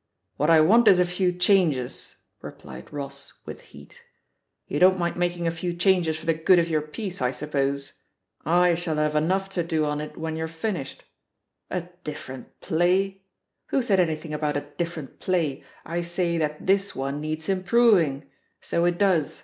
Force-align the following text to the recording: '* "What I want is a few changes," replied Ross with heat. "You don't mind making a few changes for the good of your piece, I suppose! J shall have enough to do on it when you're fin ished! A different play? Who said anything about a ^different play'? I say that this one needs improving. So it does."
'* 0.00 0.36
"What 0.38 0.48
I 0.48 0.60
want 0.62 0.88
is 0.88 0.98
a 0.98 1.04
few 1.04 1.34
changes," 1.34 2.16
replied 2.40 2.90
Ross 2.94 3.34
with 3.44 3.60
heat. 3.60 4.00
"You 4.66 4.78
don't 4.78 4.98
mind 4.98 5.16
making 5.16 5.46
a 5.46 5.50
few 5.50 5.74
changes 5.74 6.16
for 6.18 6.24
the 6.24 6.32
good 6.32 6.58
of 6.58 6.70
your 6.70 6.80
piece, 6.80 7.20
I 7.20 7.30
suppose! 7.30 7.92
J 8.46 8.74
shall 8.74 8.96
have 8.96 9.14
enough 9.14 9.50
to 9.50 9.62
do 9.62 9.84
on 9.84 10.00
it 10.00 10.16
when 10.16 10.34
you're 10.34 10.48
fin 10.48 10.76
ished! 10.76 11.00
A 11.68 11.90
different 12.04 12.58
play? 12.60 13.20
Who 13.66 13.82
said 13.82 14.00
anything 14.00 14.32
about 14.32 14.56
a 14.56 14.62
^different 14.62 15.18
play'? 15.18 15.62
I 15.84 16.00
say 16.00 16.38
that 16.38 16.66
this 16.66 16.94
one 16.96 17.20
needs 17.20 17.46
improving. 17.50 18.30
So 18.62 18.86
it 18.86 18.96
does." 18.96 19.42